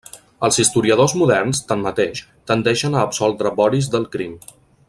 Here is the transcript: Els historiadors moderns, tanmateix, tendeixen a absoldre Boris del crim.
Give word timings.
Els 0.45 0.55
historiadors 0.61 1.13
moderns, 1.23 1.61
tanmateix, 1.73 2.23
tendeixen 2.53 2.97
a 2.99 3.07
absoldre 3.11 3.55
Boris 3.63 3.95
del 3.97 4.13
crim. 4.17 4.39